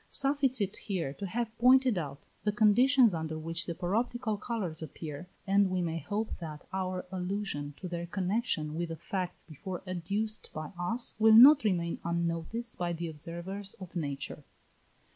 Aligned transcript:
Suffice 0.09 0.59
it 0.61 0.77
here 0.77 1.13
to 1.13 1.27
have 1.27 1.55
pointed 1.59 1.95
out 1.95 2.23
the 2.43 2.51
conditions 2.51 3.13
under 3.13 3.37
which 3.37 3.67
the 3.67 3.75
paroptical 3.75 4.35
colours 4.41 4.81
appear, 4.81 5.27
and 5.45 5.69
we 5.69 5.79
may 5.79 5.99
hope 5.99 6.31
that 6.39 6.63
our 6.73 7.05
allusion 7.11 7.75
to 7.77 7.87
their 7.87 8.07
connexion 8.07 8.73
with 8.73 8.89
the 8.89 8.95
facts 8.95 9.43
before 9.43 9.83
adduced 9.85 10.49
by 10.53 10.71
us 10.75 11.13
will 11.19 11.35
not 11.35 11.63
remain 11.63 11.99
unnoticed 12.03 12.79
by 12.79 12.91
the 12.93 13.07
observers 13.07 13.75
of 13.75 13.95
nature. 13.95 14.43